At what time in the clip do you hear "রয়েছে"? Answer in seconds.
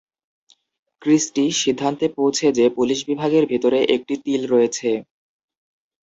4.45-4.89